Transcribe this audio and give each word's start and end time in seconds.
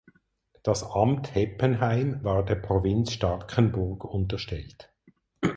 Das 0.63 0.81
„Amt 0.83 1.35
Heppenheim“ 1.35 2.23
war 2.23 2.43
der 2.43 2.55
Provinz 2.55 3.11
Starkenburg 3.11 4.03
unterstellt. 4.03 4.91